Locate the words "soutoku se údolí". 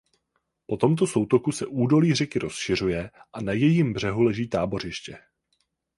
1.07-2.13